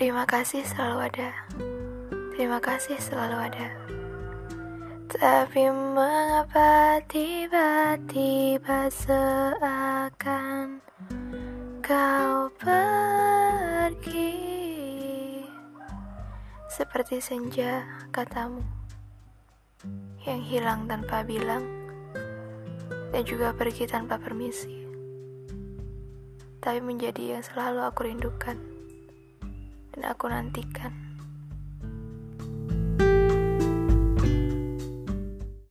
[0.00, 1.28] Terima kasih selalu ada.
[2.32, 3.68] Terima kasih selalu ada.
[5.12, 10.80] Tapi mengapa tiba-tiba seakan
[11.84, 14.32] kau pergi
[16.72, 18.64] Seperti senja katamu
[20.24, 21.68] Yang hilang tanpa bilang
[23.12, 24.80] Dan juga pergi tanpa permisi
[26.56, 28.79] Tapi menjadi yang selalu aku rindukan
[29.90, 31.09] Dan aku nantikan